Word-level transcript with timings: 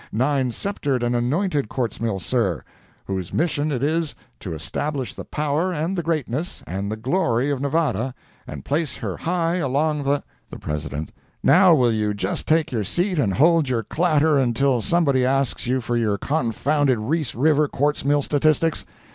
—nine 0.11 0.49
sceptred 0.49 1.03
and 1.03 1.15
anointed 1.15 1.69
quartz 1.69 2.01
mills, 2.01 2.25
sir, 2.25 2.63
whose 3.05 3.31
mission 3.31 3.71
it 3.71 3.83
is 3.83 4.15
to 4.39 4.51
establish 4.55 5.13
the 5.13 5.23
power, 5.23 5.71
and 5.71 5.95
the 5.95 6.01
greatness, 6.01 6.63
and 6.65 6.91
the 6.91 6.97
glory 6.97 7.51
of 7.51 7.61
Nevada, 7.61 8.15
and 8.47 8.65
place 8.65 8.95
her 8.97 9.15
high 9.15 9.57
along 9.57 10.01
the—" 10.01 10.23
The 10.49 10.57
President—"Now 10.57 11.75
will 11.75 11.91
you 11.91 12.15
just 12.15 12.47
take 12.47 12.71
your 12.71 12.83
seat, 12.83 13.19
and 13.19 13.35
hold 13.35 13.69
your 13.69 13.83
clatter 13.83 14.39
until 14.39 14.81
somebody 14.81 15.23
asks 15.23 15.67
you 15.67 15.81
for 15.81 15.95
your 15.95 16.17
confounded 16.17 16.97
Reese 16.97 17.35
River 17.35 17.67
quartz 17.67 18.03
mill 18.03 18.23
statistics? 18.23 18.87